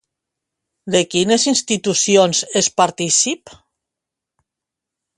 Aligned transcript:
De 0.95 1.01
quines 1.11 1.45
institucions 1.51 2.41
és 2.65 2.73
partícip? 2.83 3.57